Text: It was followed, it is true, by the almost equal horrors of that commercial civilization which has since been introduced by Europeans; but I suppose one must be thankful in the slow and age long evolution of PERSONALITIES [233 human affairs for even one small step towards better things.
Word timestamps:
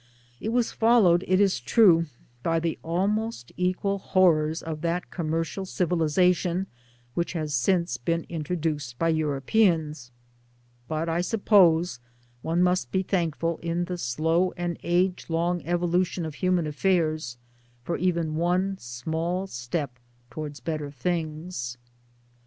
It 0.39 0.49
was 0.49 0.71
followed, 0.71 1.23
it 1.27 1.39
is 1.39 1.59
true, 1.59 2.07
by 2.41 2.59
the 2.59 2.79
almost 2.83 3.51
equal 3.55 3.99
horrors 3.99 4.63
of 4.63 4.81
that 4.81 5.11
commercial 5.11 5.63
civilization 5.63 6.65
which 7.13 7.33
has 7.33 7.53
since 7.53 7.97
been 7.97 8.25
introduced 8.27 8.97
by 8.97 9.09
Europeans; 9.09 10.09
but 10.87 11.07
I 11.07 11.21
suppose 11.21 11.99
one 12.41 12.63
must 12.63 12.91
be 12.91 13.03
thankful 13.03 13.57
in 13.61 13.85
the 13.85 13.99
slow 13.99 14.53
and 14.57 14.79
age 14.81 15.29
long 15.29 15.61
evolution 15.67 16.25
of 16.25 16.33
PERSONALITIES 16.33 16.57
[233 16.81 16.89
human 16.91 17.07
affairs 17.07 17.37
for 17.83 17.95
even 17.97 18.35
one 18.37 18.79
small 18.79 19.45
step 19.45 19.99
towards 20.31 20.59
better 20.61 20.89
things. 20.89 21.77